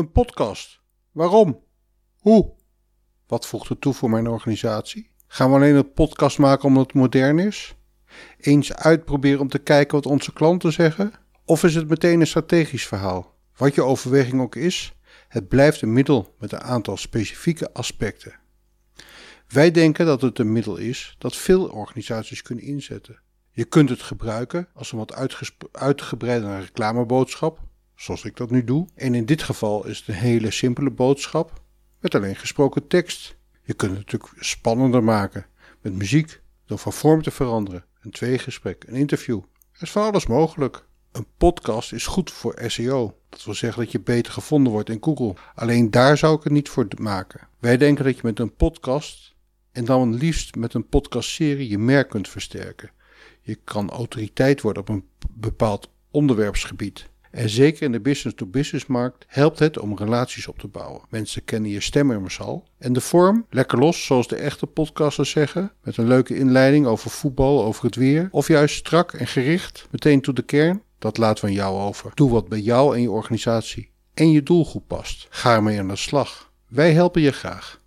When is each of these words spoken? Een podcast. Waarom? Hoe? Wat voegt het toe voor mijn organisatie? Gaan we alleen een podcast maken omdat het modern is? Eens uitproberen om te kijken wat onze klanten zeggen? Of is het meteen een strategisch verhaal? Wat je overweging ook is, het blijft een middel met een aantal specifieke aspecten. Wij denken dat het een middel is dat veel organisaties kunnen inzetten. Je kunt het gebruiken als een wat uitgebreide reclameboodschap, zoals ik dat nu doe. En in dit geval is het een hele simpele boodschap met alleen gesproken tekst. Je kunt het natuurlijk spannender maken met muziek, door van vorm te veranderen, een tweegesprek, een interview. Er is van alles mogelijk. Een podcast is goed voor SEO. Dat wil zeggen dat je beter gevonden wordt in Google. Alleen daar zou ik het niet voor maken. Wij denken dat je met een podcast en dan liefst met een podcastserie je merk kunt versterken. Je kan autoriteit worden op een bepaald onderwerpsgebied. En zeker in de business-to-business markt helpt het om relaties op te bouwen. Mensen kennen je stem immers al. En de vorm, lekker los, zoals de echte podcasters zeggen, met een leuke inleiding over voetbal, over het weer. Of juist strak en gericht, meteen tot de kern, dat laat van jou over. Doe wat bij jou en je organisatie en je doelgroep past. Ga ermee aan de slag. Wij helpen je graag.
Een 0.00 0.12
podcast. 0.12 0.80
Waarom? 1.12 1.64
Hoe? 2.18 2.52
Wat 3.26 3.46
voegt 3.46 3.68
het 3.68 3.80
toe 3.80 3.94
voor 3.94 4.10
mijn 4.10 4.28
organisatie? 4.28 5.10
Gaan 5.26 5.50
we 5.50 5.56
alleen 5.56 5.74
een 5.74 5.92
podcast 5.92 6.38
maken 6.38 6.64
omdat 6.64 6.86
het 6.86 6.94
modern 6.94 7.38
is? 7.38 7.74
Eens 8.38 8.74
uitproberen 8.74 9.40
om 9.40 9.48
te 9.48 9.58
kijken 9.58 9.94
wat 9.94 10.06
onze 10.06 10.32
klanten 10.32 10.72
zeggen? 10.72 11.12
Of 11.44 11.64
is 11.64 11.74
het 11.74 11.88
meteen 11.88 12.20
een 12.20 12.26
strategisch 12.26 12.86
verhaal? 12.86 13.34
Wat 13.56 13.74
je 13.74 13.82
overweging 13.82 14.40
ook 14.40 14.56
is, 14.56 14.94
het 15.28 15.48
blijft 15.48 15.82
een 15.82 15.92
middel 15.92 16.34
met 16.38 16.52
een 16.52 16.62
aantal 16.62 16.96
specifieke 16.96 17.72
aspecten. 17.72 18.38
Wij 19.48 19.70
denken 19.70 20.06
dat 20.06 20.22
het 20.22 20.38
een 20.38 20.52
middel 20.52 20.76
is 20.76 21.14
dat 21.18 21.36
veel 21.36 21.68
organisaties 21.68 22.42
kunnen 22.42 22.64
inzetten. 22.64 23.20
Je 23.50 23.64
kunt 23.64 23.88
het 23.88 24.02
gebruiken 24.02 24.68
als 24.74 24.92
een 24.92 24.98
wat 24.98 25.14
uitgebreide 25.72 26.58
reclameboodschap, 26.60 27.68
zoals 28.00 28.24
ik 28.24 28.36
dat 28.36 28.50
nu 28.50 28.64
doe. 28.64 28.86
En 28.94 29.14
in 29.14 29.24
dit 29.24 29.42
geval 29.42 29.86
is 29.86 29.98
het 29.98 30.08
een 30.08 30.14
hele 30.14 30.50
simpele 30.50 30.90
boodschap 30.90 31.62
met 31.98 32.14
alleen 32.14 32.36
gesproken 32.36 32.86
tekst. 32.86 33.36
Je 33.62 33.74
kunt 33.74 33.96
het 33.96 34.00
natuurlijk 34.00 34.44
spannender 34.44 35.04
maken 35.04 35.46
met 35.80 35.94
muziek, 35.94 36.40
door 36.66 36.78
van 36.78 36.92
vorm 36.92 37.22
te 37.22 37.30
veranderen, 37.30 37.84
een 38.00 38.10
tweegesprek, 38.10 38.84
een 38.86 38.94
interview. 38.94 39.40
Er 39.72 39.82
is 39.82 39.90
van 39.90 40.02
alles 40.02 40.26
mogelijk. 40.26 40.88
Een 41.12 41.26
podcast 41.36 41.92
is 41.92 42.06
goed 42.06 42.30
voor 42.30 42.62
SEO. 42.66 43.18
Dat 43.28 43.44
wil 43.44 43.54
zeggen 43.54 43.82
dat 43.82 43.92
je 43.92 44.00
beter 44.00 44.32
gevonden 44.32 44.72
wordt 44.72 44.88
in 44.88 44.98
Google. 45.00 45.34
Alleen 45.54 45.90
daar 45.90 46.16
zou 46.16 46.36
ik 46.36 46.42
het 46.42 46.52
niet 46.52 46.68
voor 46.68 46.86
maken. 46.98 47.48
Wij 47.58 47.76
denken 47.76 48.04
dat 48.04 48.16
je 48.16 48.20
met 48.22 48.38
een 48.38 48.54
podcast 48.54 49.34
en 49.72 49.84
dan 49.84 50.14
liefst 50.14 50.54
met 50.54 50.74
een 50.74 50.88
podcastserie 50.88 51.68
je 51.68 51.78
merk 51.78 52.08
kunt 52.08 52.28
versterken. 52.28 52.90
Je 53.40 53.54
kan 53.64 53.90
autoriteit 53.90 54.60
worden 54.60 54.82
op 54.82 54.88
een 54.88 55.08
bepaald 55.30 55.90
onderwerpsgebied. 56.10 57.09
En 57.30 57.48
zeker 57.48 57.82
in 57.82 57.92
de 57.92 58.00
business-to-business 58.00 58.86
markt 58.86 59.24
helpt 59.28 59.58
het 59.58 59.78
om 59.78 59.96
relaties 59.96 60.46
op 60.46 60.58
te 60.58 60.68
bouwen. 60.68 61.00
Mensen 61.08 61.44
kennen 61.44 61.70
je 61.70 61.80
stem 61.80 62.12
immers 62.12 62.40
al. 62.40 62.68
En 62.78 62.92
de 62.92 63.00
vorm, 63.00 63.46
lekker 63.50 63.78
los, 63.78 64.04
zoals 64.04 64.28
de 64.28 64.36
echte 64.36 64.66
podcasters 64.66 65.30
zeggen, 65.30 65.72
met 65.82 65.96
een 65.96 66.06
leuke 66.06 66.36
inleiding 66.36 66.86
over 66.86 67.10
voetbal, 67.10 67.64
over 67.64 67.84
het 67.84 67.96
weer. 67.96 68.28
Of 68.30 68.48
juist 68.48 68.76
strak 68.76 69.12
en 69.12 69.26
gericht, 69.26 69.86
meteen 69.90 70.20
tot 70.20 70.36
de 70.36 70.42
kern, 70.42 70.82
dat 70.98 71.18
laat 71.18 71.40
van 71.40 71.52
jou 71.52 71.80
over. 71.80 72.10
Doe 72.14 72.30
wat 72.30 72.48
bij 72.48 72.60
jou 72.60 72.94
en 72.94 73.02
je 73.02 73.10
organisatie 73.10 73.90
en 74.14 74.30
je 74.30 74.42
doelgroep 74.42 74.84
past. 74.86 75.26
Ga 75.30 75.54
ermee 75.54 75.78
aan 75.78 75.88
de 75.88 75.96
slag. 75.96 76.52
Wij 76.68 76.92
helpen 76.92 77.22
je 77.22 77.32
graag. 77.32 77.80